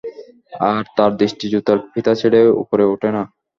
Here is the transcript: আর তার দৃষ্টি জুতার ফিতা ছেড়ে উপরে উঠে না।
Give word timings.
আর 0.69 0.83
তার 0.97 1.11
দৃষ্টি 1.19 1.45
জুতার 1.53 1.77
ফিতা 1.91 2.13
ছেড়ে 2.19 2.41
উপরে 2.61 2.83
উঠে 2.93 3.09
না। 3.15 3.23